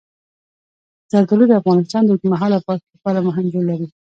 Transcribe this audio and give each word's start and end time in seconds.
زردالو 1.11 1.45
د 1.49 1.53
افغانستان 1.61 2.01
د 2.03 2.09
اوږدمهاله 2.11 2.57
پایښت 2.67 2.87
لپاره 2.95 3.19
مهم 3.27 3.45
رول 3.53 3.65
لري. 3.71 3.87